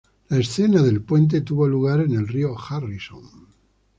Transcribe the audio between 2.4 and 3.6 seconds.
Harrison.